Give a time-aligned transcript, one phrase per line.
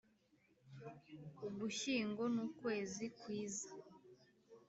[1.47, 3.69] Ugushyingo nukwezi kwiza.